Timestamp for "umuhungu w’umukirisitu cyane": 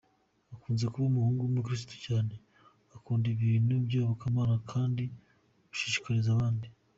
1.07-2.33